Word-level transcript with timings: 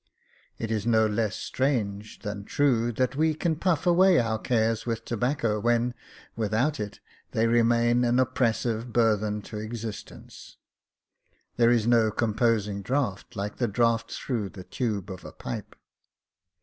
It 0.57 0.71
is 0.71 0.87
no 0.87 1.05
less 1.05 1.35
strange 1.35 2.17
than 2.21 2.43
true, 2.43 2.91
that 2.93 3.15
we 3.15 3.35
can 3.35 3.55
pufF 3.55 3.85
away 3.85 4.17
our 4.19 4.39
cares 4.39 4.83
with 4.87 5.05
tobacco, 5.05 5.59
when, 5.59 5.93
without 6.35 6.79
it, 6.79 6.99
they 7.33 7.45
remain 7.45 8.03
an 8.03 8.17
oppressive 8.17 8.91
burthen 8.91 9.43
to 9.43 9.59
existence. 9.59 10.57
There 11.57 11.69
is 11.69 11.85
no 11.85 12.09
composing 12.09 12.81
draught 12.81 13.35
like 13.35 13.57
the 13.57 13.67
draught 13.67 14.11
through 14.11 14.49
the 14.49 14.63
tube 14.63 15.11
of 15.11 15.23
a 15.23 15.31
pipe. 15.31 15.75